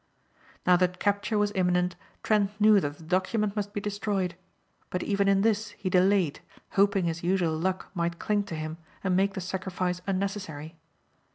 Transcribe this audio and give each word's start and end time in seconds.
Now 0.65 0.77
that 0.77 0.97
capture 0.99 1.37
was 1.37 1.51
imminent 1.53 1.95
Trent 2.23 2.59
knew 2.59 2.79
that 2.79 2.97
the 2.97 3.03
document 3.03 3.55
must 3.55 3.71
be 3.71 3.79
destroyed. 3.79 4.33
But 4.89 5.03
even 5.03 5.27
in 5.27 5.41
this 5.41 5.69
he 5.77 5.91
delayed 5.91 6.39
hoping 6.71 7.05
his 7.05 7.21
usual 7.21 7.55
luck 7.55 7.91
might 7.93 8.17
cling 8.17 8.45
to 8.45 8.55
him 8.55 8.79
and 9.03 9.15
make 9.15 9.35
the 9.35 9.41
sacrifice 9.41 10.01
unnecessary. 10.07 10.75